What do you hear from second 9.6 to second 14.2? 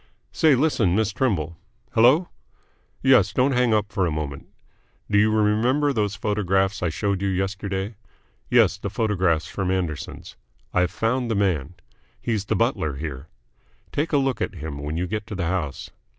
Anderson's. I've found the man. He's the butler here. Take a